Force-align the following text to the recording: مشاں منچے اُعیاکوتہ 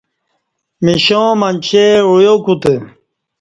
مشاں 0.83 1.29
منچے 1.39 1.85
اُعیاکوتہ 2.09 2.73